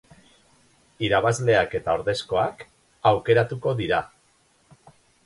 Irabazleak 1.07 1.75
eta 1.79 1.93
ordezkoak 1.99 2.63
aukeratuko 3.11 3.75
dira. 3.83 4.01